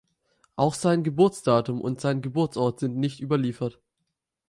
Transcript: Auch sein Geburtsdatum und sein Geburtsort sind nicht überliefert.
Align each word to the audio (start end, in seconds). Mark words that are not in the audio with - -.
Auch 0.55 0.73
sein 0.73 1.03
Geburtsdatum 1.03 1.79
und 1.79 2.01
sein 2.01 2.23
Geburtsort 2.23 2.79
sind 2.79 2.97
nicht 2.97 3.19
überliefert. 3.21 3.79